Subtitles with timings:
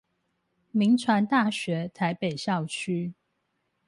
[0.73, 3.13] 銘傳大學台北校區